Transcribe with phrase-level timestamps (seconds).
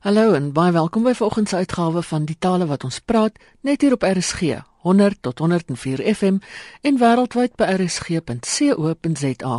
[0.00, 3.82] Hallo en baie welkom by vanoggend se uitgawe van Die Tale wat ons praat, net
[3.84, 4.54] hier op RSG
[4.86, 6.38] 100 tot 104 FM
[6.88, 9.58] en wêreldwyd by rsg.co.za.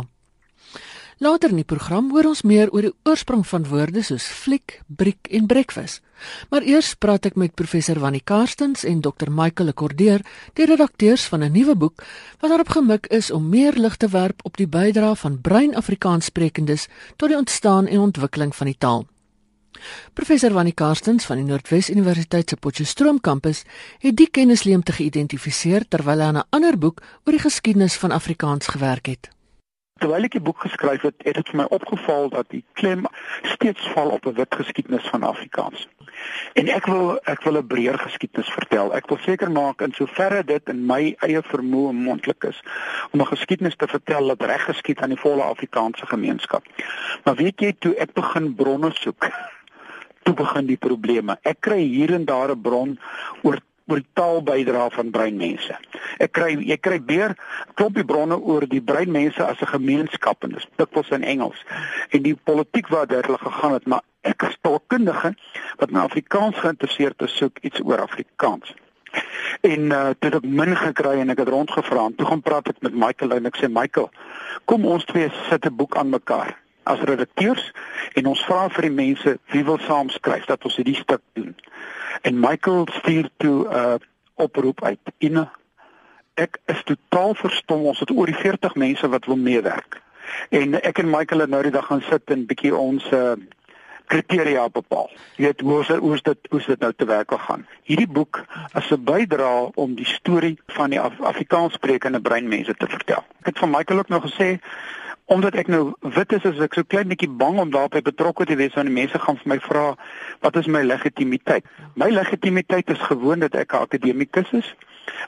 [1.22, 5.30] Later in die program hoor ons meer oor die oorsprong van woorde soos fliek, briek
[5.30, 6.02] en breakfast.
[6.50, 10.26] Maar eers praat ek met professor Wannie Karstens en dokter Michael Lekordeer,
[10.58, 12.02] die redakteurs van 'n nuwe boek
[12.42, 16.88] wat daarop gemik is om meer lig te werp op die bydrae van bruin Afrikaanssprekendes
[17.16, 19.06] tot die ontstaan en ontwikkeling van die taal.
[20.14, 23.64] Professor Wannie Karstens van die Noordwes Universiteit se Potchefstroom kampus
[23.98, 28.66] het die kennisleemte geïdentifiseer terwyl hy aan 'n ander boek oor die geskiedenis van Afrikaans
[28.66, 29.30] gewerk het.
[30.02, 33.04] Terwyl ek die boek geskryf het, het dit vir my opgeval dat die klem
[33.54, 35.88] steeds val op 'n wit geskiedenis van Afrikaans.
[36.52, 38.92] En ek wil ek wil 'n breër geskiedenis vertel.
[38.94, 42.62] Ek wil seker maak in soverre dit in my eie vermoë moontlik is
[43.12, 46.64] om 'n geskiedenis te vertel wat reg geskied aan die volle Afrikaanse gemeenskap.
[47.24, 49.28] Maar weet jy toe ek begin bronne soek
[50.22, 51.38] toe begin die probleme.
[51.42, 52.98] Ek kry hier en daar 'n bron
[53.42, 55.76] oor oor die taalbydra van breinmense.
[56.22, 57.34] Ek kry ek kry weer
[57.74, 61.64] klompie bronne oor die breinmense as 'n gemeenskap en dis dikwels in Engels.
[62.10, 65.34] En die politiek wat daar hulle gegaan het, maar ek as taalkundige
[65.78, 68.74] wat na Afrikaans geïnteresseerd is, soek iets oor Afrikaans.
[69.60, 72.68] En uh toe het ek min gekry en ek het rondgevra en toe gaan praat
[72.68, 74.10] ek met Michael en ek sê Michael,
[74.64, 77.72] kom ons twee sit 'n boek aan mekaar as redakteurs
[78.14, 81.54] en ons vra vir die mense wie wil saamskryf dat ons hierdie stuk doen.
[82.22, 83.94] En Michael stuur toe 'n uh,
[84.34, 85.00] oproep uit.
[85.18, 85.50] Ina
[86.34, 87.86] ek is totaal verstom.
[87.86, 90.00] Ons het oor die 40 mense wat wil meewerk.
[90.50, 93.34] En ek en Michael het nou die dag gaan sit en bietjie ons uh,
[94.12, 95.10] kriteria bepaal.
[95.36, 97.66] Jy weet hoe ons hoe dit hoe dit nou te werk gaan.
[97.88, 98.42] Hierdie boek
[98.72, 103.24] as 'n bydrae om die storie van die Af Afrikaanssprekende breinmense te vertel.
[103.40, 104.60] Ek het van Michael ook nog gesê
[105.24, 108.56] omdat ek nou wit is, is ek so klein bietjie bang om daarbey betrokke te
[108.58, 109.84] wees want die mense gaan vir my vra
[110.40, 111.64] wat is my legitimiteit?
[111.94, 114.74] My legitimiteit is gewoon dat ek 'n akademikus is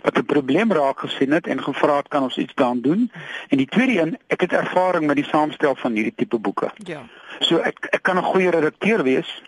[0.03, 3.11] wat 'n probleem raak gesien het en gevra het kan ons iets daaraan doen.
[3.49, 6.71] En die tweede een, ek het ervaring met die saamstel van hierdie tipe boeke.
[6.77, 7.03] Ja.
[7.39, 9.43] So ek ek kan 'n goeie redakteur wees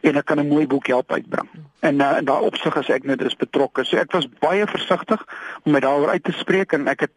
[0.00, 1.48] en ek kan 'n mooi boek help uitbring.
[1.80, 3.84] En uh, in daai opsig as ek net is betrokke.
[3.84, 5.24] So ek was baie versigtig
[5.62, 7.12] om my daaroor uit te spreek en ek het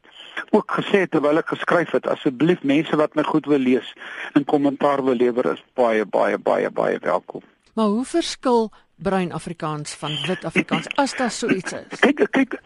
[0.50, 3.94] ook gesê terwyl ek geskryf het asseblief mense wat my goed wil lees
[4.34, 7.42] en kommentaar wil lewer is baie baie baie baie welkom.
[7.74, 12.00] Maar hoe verskil bruin Afrikaans van wit Afrikaans as daar so iets is?
[12.00, 12.60] Kyk kyk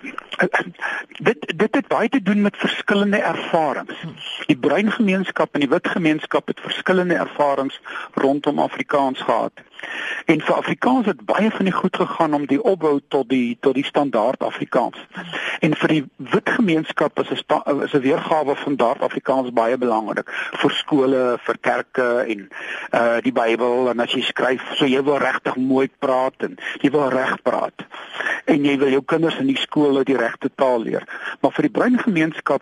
[1.18, 4.06] dit dit het baie te doen met verskillende ervarings.
[4.46, 7.80] Die bruin gemeenskap en die wit gemeenskap het verskillende ervarings
[8.14, 9.52] rondom Afrikaans gehad.
[10.26, 13.76] En vir Afrikaans het baie van die goed gegaan om die opbou tot die tot
[13.76, 14.98] die standaard Afrikaans.
[15.60, 20.30] En vir die wit gemeenskap is 'n is 'n weergawe van daardie Afrikaans baie belangrik
[20.62, 22.50] vir skole, vir kerke en
[22.92, 26.90] uh die Bybel en as jy skryf, so jy wil regtig mooi praat en jy
[26.90, 27.86] wil reg praat.
[28.46, 31.04] En jy wil jou kinders in die skool die regte taal leer.
[31.42, 32.62] Maar vir die bruin gemeenskap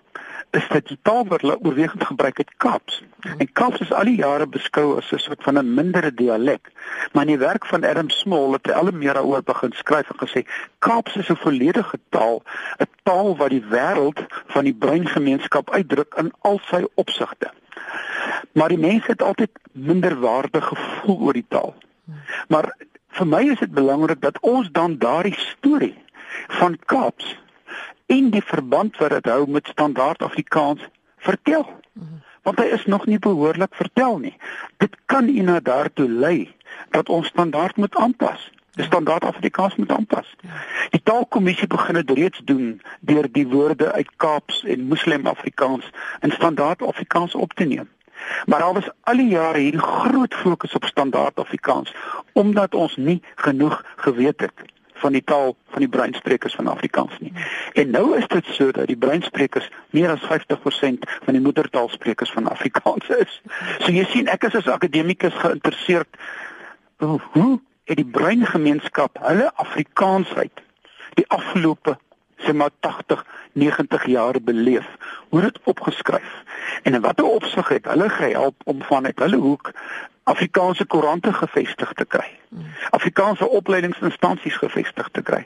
[0.51, 3.03] is dit die taal wat hulle oorwegend gebruik het Kaaps.
[3.37, 6.71] En Kaaps is al die jare beskou as 'n soort van 'n mindere dialek.
[7.13, 10.27] Maar in die werk van Adam Small het hy al meer daaroor begin skryf en
[10.27, 10.45] gesê
[10.79, 12.43] Kaaps is 'n volledige taal,
[12.79, 17.51] 'n taal wat die wêreld van die bruin gemeenskap uitdruk in al sy opsigte.
[18.51, 21.75] Maar die mense het altyd minderwaardig gevoel oor die taal.
[22.47, 22.75] Maar
[23.17, 25.95] vir my is dit belangrik dat ons dan daardie storie
[26.59, 27.35] van Kaaps
[28.11, 30.83] en die verband wat dit hou met standaard Afrikaans
[31.17, 31.67] vertel.
[32.41, 34.33] Want hy is nog nie behoorlik vertel nie.
[34.81, 36.49] Dit kan ina daartoe lei
[36.89, 38.49] dat ons standaard moet aanpas.
[38.79, 40.35] Die standaard Afrikaans moet aanpas.
[40.89, 46.31] Die taalkommissie begin dit reeds doen deur die woorde uit Kaaps en Moslem Afrikaans in
[46.31, 47.89] standaard Afrikaans op te neem.
[48.45, 51.95] Maar daar was al die jare hierdie groot fokus op standaard Afrikaans
[52.33, 54.69] omdat ons nie genoeg geweet het
[55.01, 57.33] van die taal van die breinsprekers van Afrikaans nie.
[57.73, 62.49] En nou is dit so dat die breinsprekers meer as 50% van die moedertaalsprekers van
[62.49, 63.41] Afrikaans is.
[63.79, 66.21] So jy sien ek is as akademikus geïnteresseerd
[67.01, 67.59] hoe
[67.89, 70.61] het die breingemeenskap hulle Afrikaansheid
[71.17, 71.97] die afgelope
[72.43, 74.87] sê maar 80 90 jaar beleef
[75.29, 76.43] hoe dit opgeskryf
[76.83, 79.73] en in watter opsig het hulle gehelp om van uit hulle hoek
[80.23, 82.27] Afrikaanse koerante gevestig te kry.
[82.89, 85.39] Afrikaanse opleidingsinstansies gevestig te kry.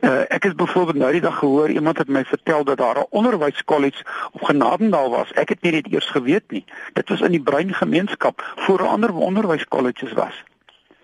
[0.00, 3.06] Uh, ek het byvoorbeeld nou die dag gehoor iemand het my vertel dat daar 'n
[3.10, 5.32] onderwyskollege op Genadendaal was.
[5.32, 6.64] Ek het nie dit eers geweet nie.
[6.92, 10.42] Dit was in die brein gemeenskap voor ander onderwyskolleges was.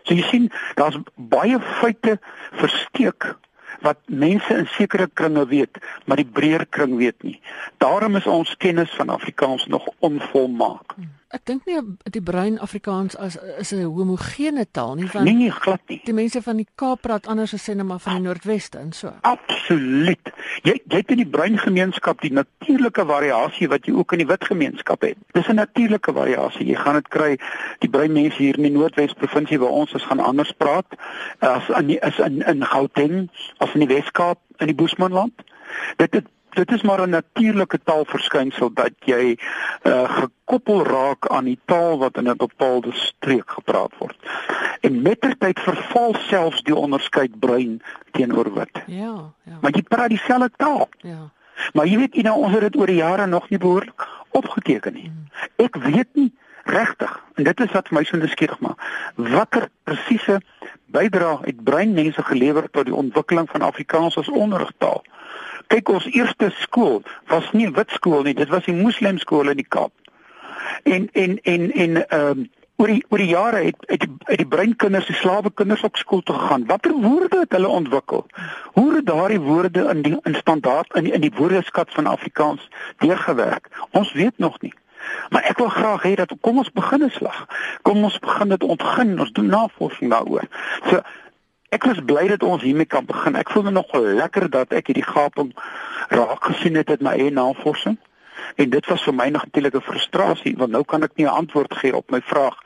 [0.03, 2.19] So jy sien, daar's baie feite
[2.53, 3.37] versteek
[3.81, 7.41] wat mense in sekere kringe weet, maar die breër kring weet nie.
[7.79, 10.95] Daarom is ons kennis van Afrikaans nog onvolmaak.
[11.31, 11.79] Ek dink nie
[12.11, 16.01] die bruin Afrikaans as is 'n homogene taal nie van Nee, nee, glad nie.
[16.05, 18.93] Die mense van die Kaap praat anders as sê net maar van die Noordweste en
[18.93, 19.13] so.
[19.23, 20.33] Absoluut.
[20.63, 24.27] Jy jy het in die bruin gemeenskap die natuurlike variasie wat jy ook in die
[24.27, 25.17] wit gemeenskap het.
[25.33, 26.67] Dis 'n natuurlike variasie.
[26.67, 27.39] Jy gaan dit kry
[27.79, 30.87] die bruin mense hier in die Noordwes provinsie waar ons is gaan anders praat
[31.39, 35.33] as in is in in Gauteng as in die Wes-Kaap in die Boesmanland.
[35.97, 39.39] Dit het dit is maar 'n natuurlike taalverskynsel dat jy
[39.83, 44.17] uh, gekoppel raak aan die taal wat in 'n bepaalde streek gepraat word.
[44.81, 48.83] En mettertyd verval selfs die onderskeid bruin teenoor wit.
[48.87, 49.59] Ja, ja.
[49.61, 50.89] Maar jy praat dieselfde taal.
[50.99, 51.31] Ja.
[51.73, 54.93] Maar jy weet jy nou ons het dit oor die jare nog nie behoorlik opgeteken
[54.93, 55.11] nie.
[55.11, 55.29] Mm.
[55.57, 56.33] Ek weet nie
[56.65, 58.83] regtig en dit is wat vir my so nuuskierig maak.
[59.15, 60.41] Watter presiese
[60.95, 65.03] bydrae het breinmense gelewer tot die ontwikkeling van Afrikaans as onderrigtaal?
[65.71, 69.51] Kyk ons eerste skool was nie 'n wit skool nie, dit was die moslim skool
[69.51, 69.93] in die Kaap.
[70.83, 72.51] En en en en ehm um,
[72.81, 76.23] oor die oor die jare het die, het die breinkinders, die slawe kinders op skool
[76.23, 76.67] toe gegaan.
[76.67, 78.27] Watter woorde het hulle ontwikkel?
[78.73, 82.69] Hoe het daardie woorde in die in standaard in die, in die woordeskat van Afrikaans
[83.05, 83.69] deurgewerk?
[83.91, 84.73] Ons weet nog nie.
[85.29, 87.47] Maar ek wil graag hê dat kom ons begin 'n slag.
[87.83, 89.21] Kom ons begin dit ontgin.
[89.21, 90.49] Ons doen navorsing daaroor.
[90.89, 91.03] So
[91.71, 93.37] Ek was bly dat ons hiermee kan begin.
[93.39, 95.53] Ek voel my nog lekker dat ek hierdie gaping
[96.11, 97.95] raak gesien het met my eie navorsing.
[98.59, 101.75] En dit was vir my natuurlik 'n frustrasie want nou kan ek nie 'n antwoord
[101.75, 102.57] gee op my vraag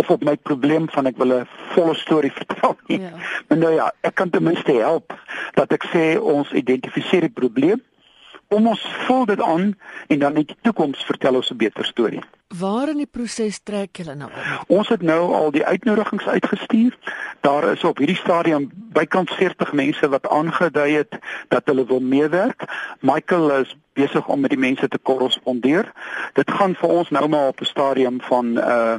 [0.00, 3.00] of op my probleem van ek wil 'n volle storie vertel nie.
[3.00, 3.10] Ja.
[3.48, 5.12] Maar nou ja, ek kan ten minste help
[5.54, 7.82] dat ek sê ons identifiseer die probleem
[8.48, 12.22] om ons vul dit aan en dan in die toekoms vertel ons 'n beter storie.
[12.56, 14.68] Waar in die proses trek julle nou op?
[14.72, 16.96] Ons het nou al die uitnodigings uitgestuur.
[17.40, 21.18] Daar is op hierdie stadium bykans 40 mense wat aangedui het
[21.48, 22.64] dat hulle wil meewerk.
[23.00, 25.92] Michael is besig om met die mense te korrespondeer.
[26.38, 28.96] Dit gaan vir ons nou maar op 'n stadium van uh,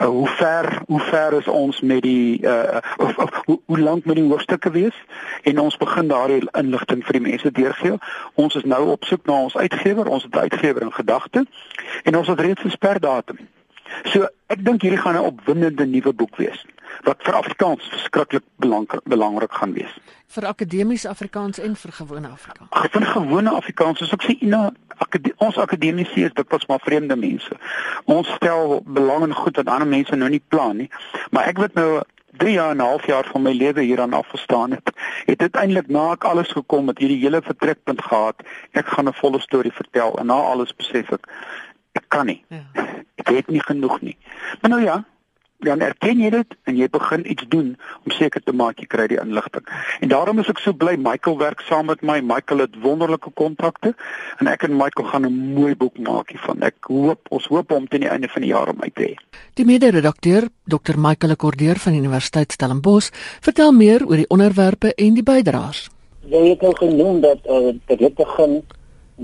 [0.00, 4.04] uh hoe ver hoe ver is ons met die uh of, of hoe, hoe lank
[4.04, 4.96] moet die hoofstukke wees
[5.42, 7.98] en ons begin daardie inligting vir die mense deurgee.
[8.34, 11.46] Ons is nou op soek na ons uitgewer, ons het uitgewer in gedagte
[12.02, 13.38] en ons het reeds per datum.
[14.12, 16.64] So ek dink hierdie gaan 'n opwindende nuwe boek wees
[17.06, 19.92] wat vir Afrikaans verskriklik belangrik belangrik gaan wees.
[20.26, 22.70] Vir akademiese Afrikaans en vir gewone Afrikaans.
[22.70, 27.16] Ag vir gewone Afrikaans, soos ek sê, ina akade ons akademici is pas maar vreemde
[27.16, 27.56] mense.
[28.04, 30.90] Ons stel belang in goed wat ander mense nou nie plan nie.
[31.30, 32.02] Maar ek weet nou
[32.40, 34.92] 3 jaar en 'n half jaar van my lewe hieraan afgestaan het,
[35.26, 38.36] het uiteindelik na ek alles gekom het, hierdie hele vertrekpunt gehad.
[38.72, 41.26] Ek gaan 'n volle storie vertel en na alles besef ek
[41.92, 42.44] Ek kan nie.
[42.48, 42.64] Ja.
[43.20, 44.16] Ek het nie genoeg nie.
[44.60, 45.04] Maar nou ja,
[45.60, 49.06] dan erken jy dit en jy begin iets doen om seker te maak jy kry
[49.10, 49.66] die inligting.
[50.00, 52.20] En daarom is ek so bly Michael werk saam met my.
[52.24, 53.92] Michael het wonderlike kontakte
[54.40, 56.62] en ek en Michael gaan 'n mooi boek maak hiervan.
[56.62, 59.14] Ek hoop ons hoop om teen die einde van die jaar om uit te hê.
[59.54, 60.96] Die mede-redakteur, Dr.
[60.96, 63.10] Michael Cordier van Universiteit Stellenbosch,
[63.40, 65.90] vertel meer oor die onderwerpe en die bydraers.
[66.24, 68.62] Jy het al genoem dat uh, dit begin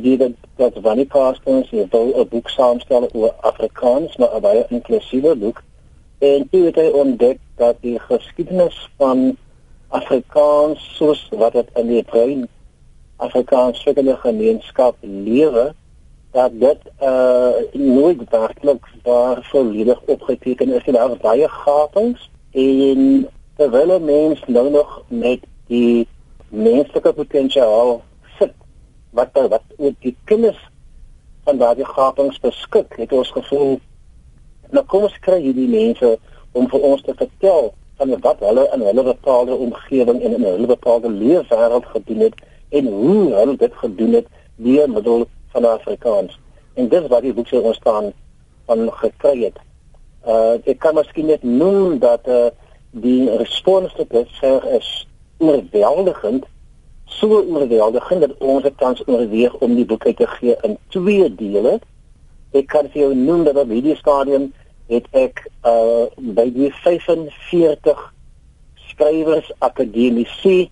[0.03, 4.67] die dat dat wanneer Carstens hier wil 'n boek saamstel oor Afrikaans, maar 'n baie
[4.69, 5.63] inklusiewe boek.
[6.19, 9.37] En toe het hy ontdek dat die geskiedenis van
[9.89, 12.49] Afrikaans soos wat dit in die brein
[13.17, 15.75] Afrikaans sprekende gemeenskap lewe
[16.33, 24.01] dat dit uh nooit werklik waar volledig opgeteken is daar is baie gapings en terwyl
[24.01, 26.09] mense nou nog met die
[26.49, 28.03] menslike potensiaal
[29.19, 30.61] wat wat oor die kinders
[31.47, 33.79] van daardie gapings beskik, het ons gevoel
[34.75, 36.17] nou kom ons kry hierdie mense
[36.57, 40.69] om vir ons te vertel van wat hulle in hulle bepaalde omgewing en in hulle
[40.69, 46.39] bepaalde leefwêreld gedoen het en hoe hulle dit gedoen het deur middel van Afrikaans.
[46.75, 48.13] En dis wat die boek se ontstaan
[48.67, 49.61] van gekry het.
[50.27, 52.49] Uh ek kan miskien net noem dat uh
[52.91, 54.45] die respons tot dit
[54.79, 54.91] is
[55.39, 56.45] oorweldigend
[57.07, 61.29] so oorweldigend dat ons het tans oorweeg om die boek uit te gee in twee
[61.35, 61.79] dele.
[62.53, 64.53] Ek kan vir jou noem dat op hierdie stadium
[64.91, 68.03] het ek uh by die 45
[68.91, 70.71] skrywers, akademici,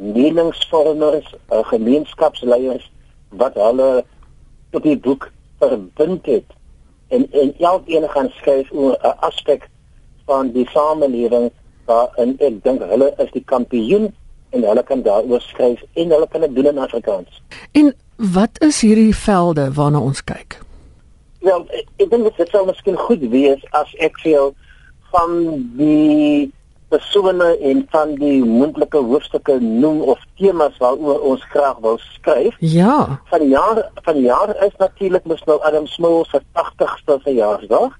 [0.00, 2.86] meningsvormers, uh, gemeenskapsleiers
[3.36, 4.04] wat hulle
[4.72, 5.28] tot die boek
[5.60, 6.56] verbind het
[7.10, 9.68] en en elkeen gaan skryf oor 'n aspek
[10.24, 11.50] van die samelewing
[11.84, 14.10] waarin ek dink hulle is die kampioen
[14.50, 17.42] en hulle kan daaroor skryf en hulle kan dit doen in Afrikaans.
[17.72, 20.58] En wat is hierdie velde waarna ons kyk?
[21.40, 21.64] Wel,
[21.96, 24.48] ek dink dit sou miskien goed wees as ek vir jou
[25.10, 25.36] van
[25.78, 26.50] die
[26.90, 32.56] persone en van die moontlike hoofstukke noem of temas waaroor ons graag wil skryf.
[32.58, 33.20] Ja.
[33.30, 37.96] Van jaar van jaar is natuurlik mos nou Adam Small se 80ste verjaarsdag.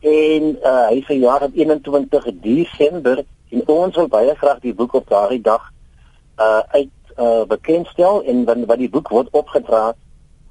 [0.00, 5.08] En uh, hy verjaar op 21 Desember en ons wil baie graag die boek op
[5.08, 5.72] daardie dag
[6.38, 9.94] uh uit uh bekendstel en dan wat die boek word opgedra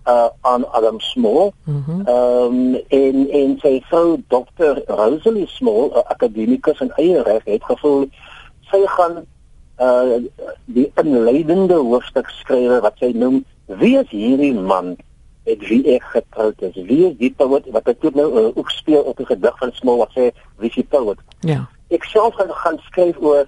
[0.07, 1.51] uh aan Adam Small.
[1.63, 1.91] Mhm.
[1.91, 4.83] Mm um en en sy vrou Dr.
[4.87, 8.09] Rosalie Small, 'n akademikus in eie reg, het gevoel
[8.71, 9.25] sy gaan
[9.79, 10.19] uh
[10.65, 14.95] die inleidende hoofstuk skryf wat sy noem Wie is hierdie man
[15.45, 16.77] met wie ek getroud is?
[16.89, 19.71] Wie is die poet wat ek toe nou uh, ook speel op 'n gedig van
[19.77, 21.19] Small wat sê wie is die poet?
[21.39, 21.69] Ja.
[21.89, 23.47] Ek self gaan gaan skryf oor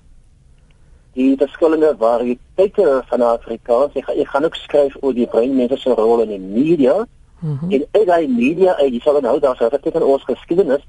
[1.14, 3.96] die verskillende variëteite van Afrikaans.
[4.00, 7.06] Ek, ek gaan ook skryf oor die breinmense se rol in die media.
[7.40, 7.72] Mm -hmm.
[7.72, 10.86] En uit die media, uit die sal nou daar sê dat dit in ons geskiedenis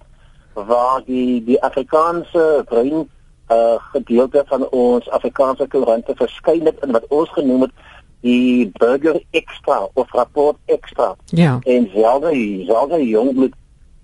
[0.54, 3.08] waar die die Afrikaanse brein
[3.48, 7.72] uh gedeelte van ons Afrikaanse koerante verskyn het in wat ons genoem het
[8.20, 11.16] die burger extra of rapport extra.
[11.24, 11.58] Ja.
[11.62, 13.54] En selfde selfde jongbloed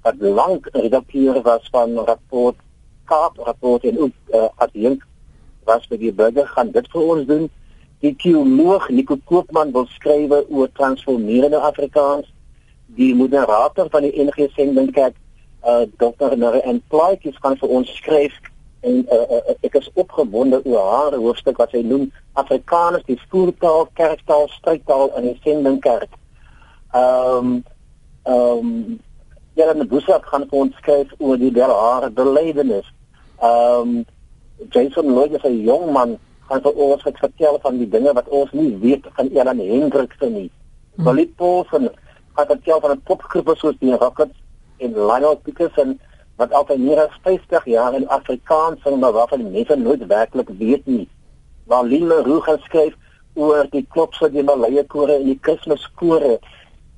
[0.02, 2.56] wat lank redakteur was van rapport
[3.08, 5.04] Kaap rapport en ook uh, adjunk
[5.68, 7.46] was by die burger gaan dit vir ons doen.
[8.04, 12.28] Die teoloog Nico Koopman wil skrywe oor transformerende Afrikaans.
[12.98, 15.16] Die moderator van die NG sending kerk
[15.66, 16.36] uh Dr.
[16.38, 18.36] Nare en Plaatjies gaan vir ons skryf
[18.86, 22.06] en uh, uh, ek is opgewonde oor haar hoofstuk wat sy noem
[22.38, 26.14] Afrikaans die voertaal, kerktaal, strydtaal in die sending kerk.
[26.94, 27.58] Ehm um,
[28.28, 29.00] ehm um,
[29.58, 32.86] ja, dan die boodskap gaan vir ons skryf oor die bel haar belewenis.
[33.40, 34.06] Ehm um,
[34.70, 36.18] Jason Lloyd is 'n jong man
[36.48, 40.50] gaan vir ons vertel van die dinge wat ons nie weet van Elan Hendrikse nie.
[40.96, 41.34] Willie hmm.
[41.36, 41.88] Paulson
[42.34, 44.38] gaan vertel van 'n popgroep soos die Rockets
[44.78, 45.98] en Lionel Peterson
[46.36, 50.86] wat al meer as 50 jaar in Afrikaans sing maar waarvan mense nooit werklik weet
[50.86, 51.08] nie.
[51.66, 52.94] Waar Lille Roux geskryf
[53.34, 56.38] oor die klopse die Malaye kore en die Kersmiskore.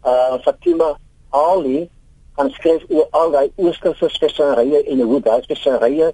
[0.04, 0.96] Uh Fatima
[1.30, 1.88] Ali
[2.36, 6.12] gaan skryf oor al die oosterse speserye en hoe daai speserye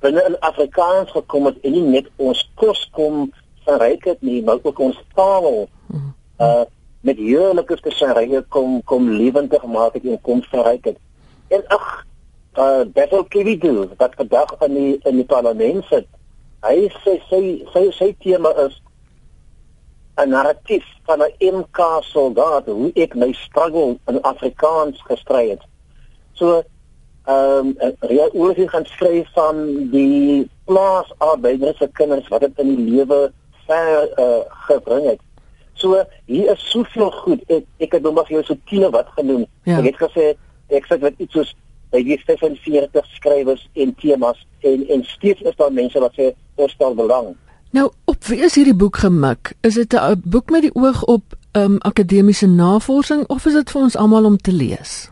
[0.00, 3.26] binne in Afrikaans gekom het en nie net ons kos kom
[3.66, 5.68] verryk het nie, maar ook ons taal.
[6.38, 6.64] Uh
[7.06, 10.96] met heerlike speserye kom kom lewendig maak het en kom verryk het.
[11.54, 11.84] En ag,
[12.58, 16.08] uh Bethel Kiwidu wat vandag in die in die parlement sit.
[16.66, 18.80] Hy sê sy sy sy tema is
[20.16, 25.62] 'n narratief van 'n MK soldaat hoe ek my struggle in Afrikaans gestry het.
[26.32, 26.62] So
[27.26, 29.56] ehm um, Ria Oorgie gaan skryf van
[29.90, 33.32] die plaasarbeiders se kinders wat dit in die lewe
[33.66, 35.22] ver uh, gebring het.
[35.74, 37.42] So hier is soveel goed.
[37.50, 39.46] Ek ek het nog vir jou so tiene wat genoem.
[39.66, 39.80] Ja.
[39.80, 40.26] Ek het gesê
[40.70, 41.50] ek sê dit iets soos
[41.90, 46.72] by die 45 skrywers en temas en en steeds is daar mense wat sê ons
[46.78, 47.34] stel belang.
[47.74, 49.56] Nou, op wie is hierdie boek gemik?
[49.66, 53.70] Is dit 'n boek met die oog op ehm um, akademiese navorsing of is dit
[53.70, 55.10] vir ons almal om te lees?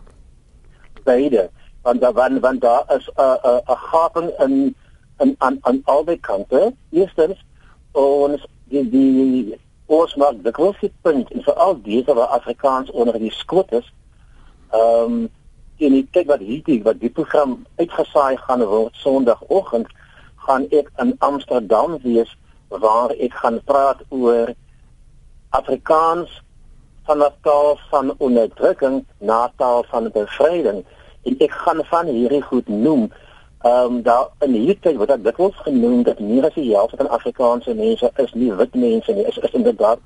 [1.04, 1.50] Beide
[1.84, 4.74] want daar want, want daar is 'n 'n 'n gaping in
[5.18, 6.74] in aan aan albei kante.
[6.90, 7.44] Eerstens
[7.92, 13.32] ons die die ons maak die grootste punt en veral deze waar Afrikaans onder die
[13.32, 13.92] skot is.
[14.70, 15.28] Ehm um,
[15.78, 19.90] en die tyd wat hierdie wat die program uitgesaai gaan word Sondagoggend
[20.46, 22.30] gaan ek in Amsterdam wees
[22.68, 24.54] waar ek gaan praat oor
[25.50, 26.42] Afrikaans
[27.06, 30.84] van 'n taal van onderdrukking na taal van bevryding
[31.24, 33.08] en ek gaan van hierdie goed noem.
[33.64, 36.96] Ehm um, daar in hierdie tyd word dit dikwels genoem dat meer as die helfte
[37.00, 39.26] van Afrikaanse mense is nie wit mense nie.
[39.26, 39.98] Is is inderdaad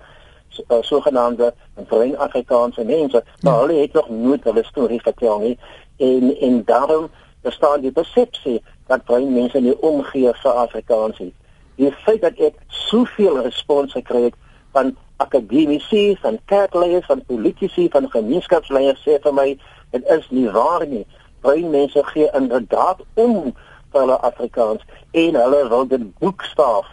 [0.69, 1.55] uh, sogenaamde
[1.87, 3.61] vreemd Afrikaanse mense, maar ja.
[3.61, 5.59] hulle het nog nooit hulle storie vertel nie.
[5.97, 7.11] En en daarom
[7.43, 11.35] bestaan die persepsie dat vreemd mense nie omgee vir Afrikaans nie.
[11.75, 14.39] Die feit dat ek soveel respons gekry het
[14.73, 19.49] van akademici, van kerkleiers, van politici, van gemeenskapsleiers sê vir my
[19.91, 21.07] Dit is nie waar nie.
[21.41, 23.55] Baie mense gee inderdaad om
[23.93, 26.87] vir hulle Afrikaans en hulle wil dit boekstaaf.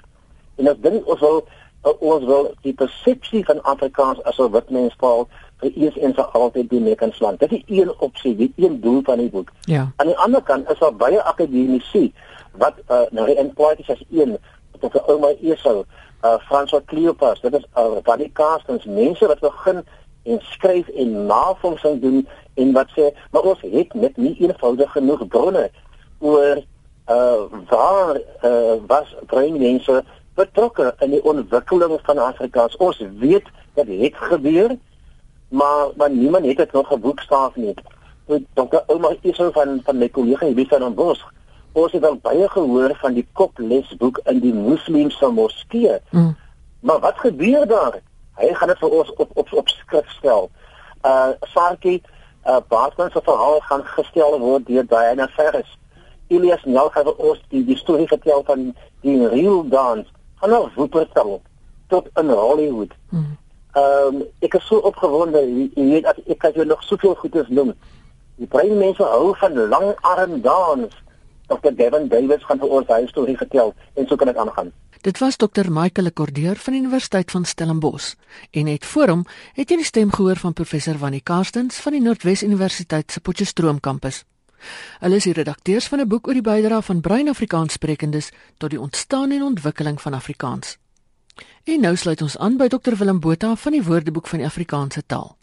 [0.56, 1.46] En ek dink ons wil
[1.86, 5.28] ons wil die persepsie van Afrikaans as 'n wit mens taal
[5.62, 7.36] vir eers en vir altyd die nek inslaan.
[7.38, 9.52] Dit is een opsie, die een doel van die boek.
[9.62, 9.92] Ja.
[9.96, 12.14] Aan die ander kant is daar baie akademici
[12.52, 14.38] wat uh, nou employees as een
[14.80, 15.84] tot 'n ouma Esau,
[16.24, 19.86] uh, François Cleopas, dit is uh, van die Castings, mense wat begin
[20.24, 25.28] en skryf en navorsing doen en wat sê maar ons het net nie eenvoudig genoeg
[25.28, 25.70] bronne
[26.20, 26.62] oor
[27.08, 30.04] uh waar uh was brein mense
[30.36, 32.78] betrokke in die ontwikkeling van Afrikaans.
[32.78, 34.76] Ons weet dat dit het gebeur,
[35.50, 37.74] maar maar niemand het dit nog geboekstaaf nie.
[38.26, 41.24] Dit dink ek ouma is van van my kollega hier by van Bos
[41.76, 45.98] Ons het al baie gehoor van die koplesboek in die moslimse moskee.
[46.12, 46.36] Mm.
[46.80, 47.98] Maar wat gebeur daar?
[48.40, 50.50] Hy gaan dit vir ons op op op skrif stel.
[51.04, 52.02] Uh Sarkie
[52.46, 55.78] uh Bartman se verhaal gaan gestel word deur Diana Ferris.
[56.28, 60.10] Elias Nel gaan ons die die storie vertel van die real dance
[60.40, 61.42] van 'n Wuppertal
[61.88, 62.94] tot in Hollywood.
[63.10, 63.38] Hmm.
[63.74, 65.42] Ehm um, ek is so opgewonde,
[65.76, 67.74] jy, weet as ek kan jou nog soveel goedes noem.
[68.36, 71.04] Die brein mense hou van lang arm dans.
[71.48, 71.76] Dr.
[71.76, 74.72] Devin Davis gaan vir ons daai storie vertel en so kan dit aangaan.
[75.06, 75.70] Dit was Dr.
[75.70, 78.14] Michael Cordeur van die Universiteit van Stellenbosch
[78.52, 82.02] en net voor hom het jy die stem gehoor van professor Wannie Karstens van die
[82.02, 84.24] Noordwes Universiteit se Potchefstroom kampus.
[85.04, 88.70] Hulle is die redakteurs van 'n boek oor die bydrae van bruin Afrikaans sprekendes tot
[88.70, 90.78] die ontstaan en ontwikkeling van Afrikaans.
[91.64, 95.04] En nou sluit ons aan by Dr Willem Botha van die Woordeboek van die Afrikaanse
[95.06, 95.38] taal.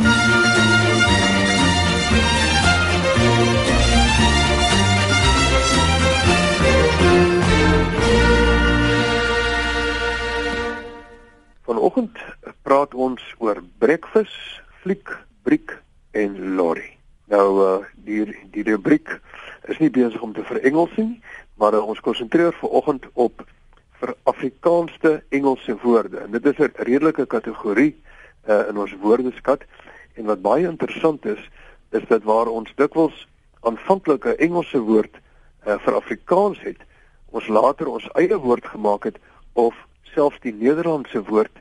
[11.93, 12.21] Vanoggend
[12.65, 15.11] praat ons oor breakfast, fliek,
[15.45, 15.75] briek
[16.17, 16.87] en lorry.
[17.29, 17.73] Nou uh
[18.07, 19.11] die die rubriek
[19.69, 21.21] is nie besig om te verengels nie,
[21.61, 23.45] maar uh, ons konsentreer vanoggend op
[24.01, 26.23] vir Afrikaanse Engelse woorde.
[26.25, 27.93] En dit is 'n redelike kategorie
[28.49, 29.69] uh, in ons woordeskat
[30.17, 31.51] en wat baie interessant is,
[31.91, 33.29] is dat waar ons dikwels
[33.61, 35.13] aanvanklike Engelse woord
[35.67, 36.81] uh, vir Afrikaans het,
[37.37, 39.21] ons later ons eie woord gemaak het
[39.53, 41.53] of selfs die Nederlandse woord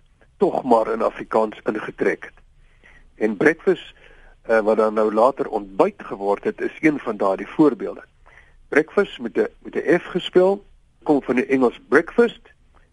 [0.41, 2.37] tog maar in Afrikaans ingetrek het.
[3.15, 3.93] En breakfast
[4.49, 8.03] uh, wat dan nou later ontbyt geword het, is een van daardie voorbeelde.
[8.67, 10.65] Breakfast met 'n met 'n F gespel
[11.03, 12.41] kom van die Engels breakfast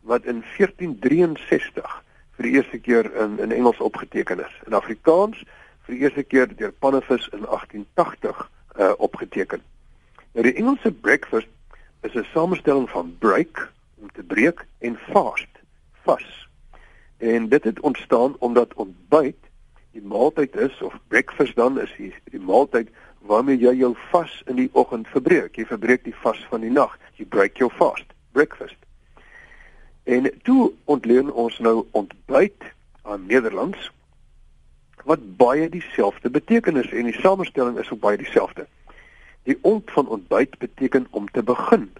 [0.00, 2.02] wat in 1463
[2.36, 4.54] vir die eerste keer in in Engels opgeteken is.
[4.66, 5.38] In Afrikaans
[5.82, 9.62] vir die eerste keer deur Pannevis in 1880 uh opgeteken.
[10.32, 11.48] Nou die Engelse breakfast
[12.00, 15.52] is 'n samestelling van break om te breek en fast,
[16.04, 16.47] vas.
[17.18, 19.36] En dit het ontstaan omdat ontbyt
[19.90, 24.56] die maaltyd is of breakfast dan is die, die maaltyd waarmee jy jou vas in
[24.56, 25.56] die oggend verbreek.
[25.56, 26.98] Jy verbreek die vas van die nag.
[27.18, 28.06] You break your fast.
[28.32, 28.76] Breakfast.
[30.08, 32.70] En toe ontleen ons nou ontbyt
[33.02, 33.90] aan Nederlands
[35.04, 38.66] wat baie dieselfde betekenis en die samestelling is ook baie dieselfde.
[39.48, 41.90] Die ont van ontbyt beteken om te begin.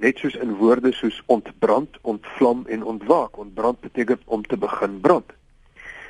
[0.00, 3.36] Net soos in woorde soos ontbrand, ontvlam en ontwaak.
[3.38, 5.32] Ontbrand beteken om te begin brand.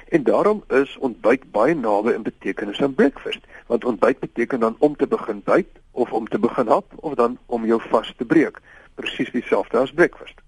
[0.09, 4.97] En daarom is ontbyt baie naby in betekenis aan breakfast, want ontbyt beteken dan om
[4.97, 8.59] te begin byt of om te begin hap of dan om jou vas te breek,
[8.95, 10.39] presies dieselfde as breakfast.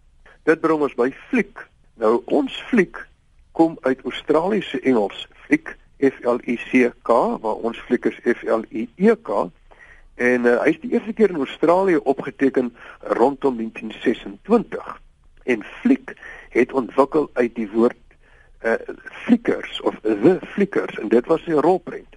[0.42, 1.66] Dit bring ons by fliek.
[1.94, 2.98] Nou ons fliek
[3.52, 8.42] kom uit Australiese Engels, fliek F L I C K, waar ons fliek is F
[8.42, 9.46] L I E K.
[10.22, 12.70] En uh, hy is die eerste keer in Australië opgeteken
[13.18, 15.00] rondom 1926.
[15.42, 16.14] En fliek
[16.54, 17.98] het ontwikkel uit die woord
[18.62, 18.76] uh
[19.24, 22.14] flickers of the flickers en dit was 'n rolprent.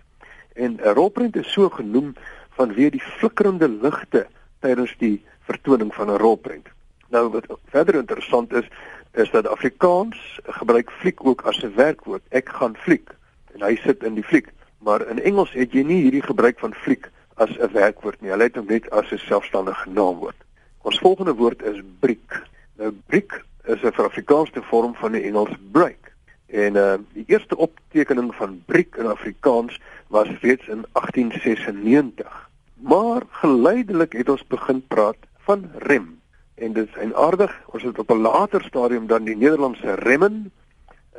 [0.54, 2.14] En 'n rolprent is so genoem
[2.60, 4.28] vanweë die flikkerende ligte
[4.60, 6.68] tydens die vertoning van 'n rolprent.
[7.10, 8.68] Nou wat verder interessant is,
[9.14, 12.24] is dat Afrikaans gebruik fliek ook as 'n werkwoord.
[12.30, 13.10] Ek gaan fliek
[13.54, 14.54] en hy sit in die fliek.
[14.78, 18.30] Maar in Engels het jy nie hierdie gebruik van fliek as 'n werkwoord nie.
[18.30, 20.40] Hulle het hom net as 'n selfstandige naamwoord.
[20.82, 22.42] Ons volgende woord is briek.
[22.78, 26.14] Nou briek is 'n Afrikaanse vorm van die Engels break.
[26.46, 32.50] En uh die eerste optekening van briek in Afrikaans was reeds in 1896.
[32.74, 36.22] Maar geleidelik het ons begin praat van rem.
[36.56, 40.52] En dit is aardig, ons het op 'n later stadium dan die Nederlandse remmen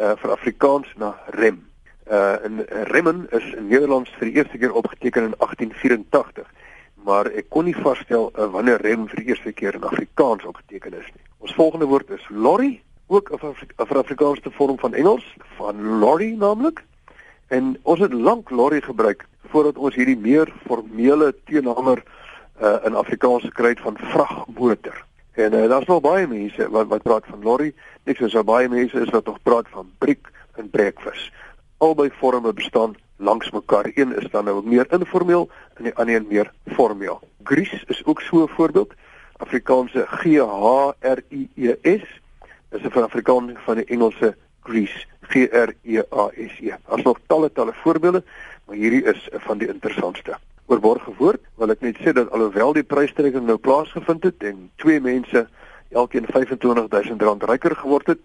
[0.00, 1.66] uh vir Afrikaans na rem.
[2.10, 6.46] Uh en remmen is in Nederlands vir die eerste keer opgeteken in 1884.
[7.06, 10.94] Maar ek kon nie vasstel uh, wanneer rem vir die eerste keer in Afrikaans opgeteken
[10.94, 11.24] is nie.
[11.38, 13.38] Ons volgende woord is lorry ook 'n
[13.76, 16.84] Afri Afrikaanse vorm van Engels van lorry naamlik.
[17.46, 22.02] En ons het lank lorry gebruik voordat ons hierdie meer formele teenhanger
[22.62, 25.04] uh, in Afrikaans gekry het van vragmotor.
[25.32, 29.00] En uh, daar's nog baie mense wat wat praat van lorry, net soos baie mense
[29.00, 31.32] is wat nog praat van briek en breakfast.
[31.78, 33.90] Albei forme bestaan langs mekaar.
[33.94, 37.20] Een is dan nou meer informeel en die ander een meer formeel.
[37.42, 38.92] Grease is ook so 'n voorbeeld.
[39.36, 42.20] Afrikaanse G H R I E S
[42.70, 46.74] is 'n Afrikaans van die Engelse grease, G R E A S E.
[46.88, 48.24] Daar's nog talle talle voorbeelde,
[48.64, 50.38] maar hierdie is van die interessantste.
[50.66, 55.00] Oor borgewoord wil ek net sê dat alhoewel die prystrekking nou plaasgevind het en twee
[55.00, 55.46] mense
[55.90, 58.18] elkeen R25000 ryker geword het,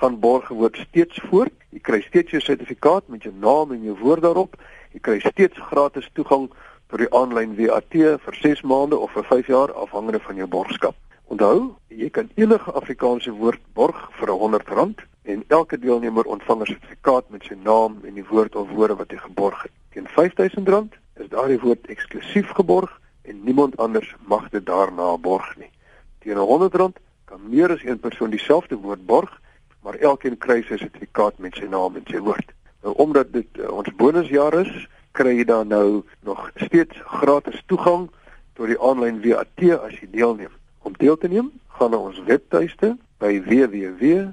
[0.00, 1.52] gaan borgewoord steeds voort.
[1.70, 4.56] Jy kry steeds jou sertifikaat met jou naam en jou woord daarop.
[4.92, 6.48] Jy kry steeds gratis toegang
[6.92, 10.96] tot die aanlyn WAT vir 6 maande of vir 5 jaar afhangende van jou borgskap.
[11.32, 17.30] Onthou, jy kan enige Afrikaanse woord borg vir R100 en elke deelnemer ontvang 'n sertifikaat
[17.30, 19.72] met sy naam en die woord of woorde wat hy geborg het.
[19.92, 25.70] Teen R5000 is daardie woord eksklusief geborg en niemand anders mag dit daarna borg nie.
[26.18, 29.40] Teen R100 kan meer as een persoon dieselfde woord borg,
[29.82, 32.48] maar elkeen kry sy sertifikaat met sy naam en sy woord.
[32.82, 38.10] Nou omdat dit uh, ons bonusjaar is, kry jy dan nou nog steeds gratis toegang
[38.56, 40.54] tot die aanlyn WAT as jy deelneem.
[40.82, 44.30] Om deel te neem, gaan na ons webtuiste by www.wat.co.za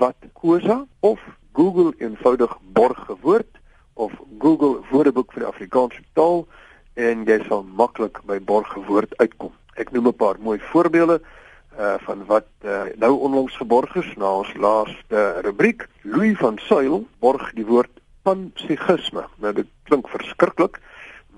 [0.00, 1.20] wat kosa of
[1.54, 3.52] Google eenvoudig borg gewoord
[3.94, 6.46] of Google woordeboek vir die Afrikaanse taal
[6.94, 9.52] en jy sal maklik by borg gewoord uitkom.
[9.78, 11.20] Ek noem 'n paar mooi voorbeelde
[11.78, 15.88] uh van wat uh, nou onlangs geborg is na ons laaste rubriek.
[16.02, 17.90] Louis van Sail borg die woord
[18.22, 19.26] panpsigisme.
[19.42, 20.80] Nou dit klink verskriklik,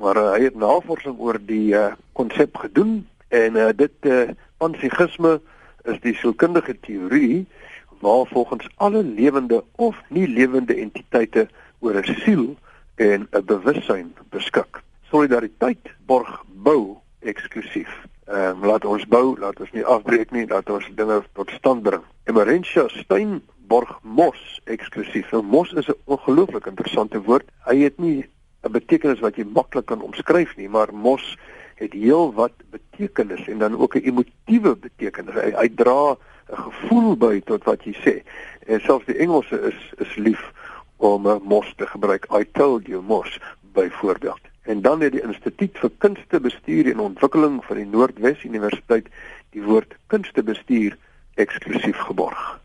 [0.01, 1.75] maar uh, hy het navorsing oor die
[2.13, 5.39] konsep uh, gedoen en uh, dit uh, panpsigisme
[5.85, 7.47] is die sielkundige teorie
[8.01, 11.49] waar volgens alle lewende of nie lewende entiteite
[11.81, 12.57] oor 'n siel
[12.97, 14.83] en 'n bewussyn beskik.
[15.11, 18.07] Solidariteit borg bou eksklusief.
[18.27, 21.85] Ehm um, laat ons bou, laat ons nie afbreek nie, laat ons dinge tot stand
[21.87, 22.03] bring.
[22.27, 23.37] Emerentia Stein
[23.71, 25.31] borg mos eksklusief.
[25.31, 27.47] Nou mos is 'n ongelooflik interessante woord.
[27.71, 28.27] Hy het nie
[28.65, 31.37] 'n betekenis wat jy maklik kan omskryf nie, maar mos
[31.75, 35.35] het heel wat betekenis en dan ook 'n emotiewe betekenis.
[35.35, 36.19] Hy, hy dra 'n
[36.57, 38.23] gevoel by tot wat jy sê.
[38.67, 40.53] En selfs die Engelse is is lief
[40.97, 42.27] om 'n mos te gebruik.
[42.31, 43.41] I told you mos
[43.73, 44.41] byvoorbeeld.
[44.67, 49.07] En dan het die Instituut vir Kunstebestuur en Ontwikkeling van die Noordwes Universiteit
[49.55, 50.97] die woord kunstebestuur
[51.39, 52.59] eksklusief geborg.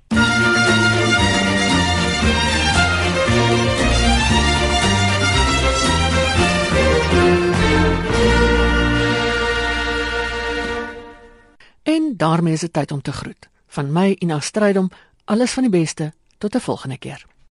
[11.84, 13.50] En daarmee is dit tyd om te groet.
[13.68, 14.90] Van my Ina Strydom,
[15.26, 17.31] alles van die beste tot 'n volgende keer.